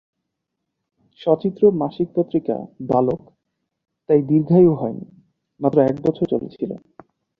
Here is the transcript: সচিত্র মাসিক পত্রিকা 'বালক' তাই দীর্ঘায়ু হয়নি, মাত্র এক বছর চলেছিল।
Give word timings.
সচিত্র 1.21 1.63
মাসিক 1.73 2.07
পত্রিকা 2.15 2.55
'বালক' 2.81 3.27
তাই 4.09 4.21
দীর্ঘায়ু 4.29 4.71
হয়নি, 4.75 5.07
মাত্র 5.59 5.77
এক 5.81 5.97
বছর 6.05 6.25
চলেছিল। 6.33 6.71